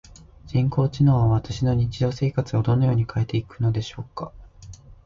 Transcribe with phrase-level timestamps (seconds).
[0.47, 4.33] 人工知能は私の日常生活をどのように変えていくのでしょうか？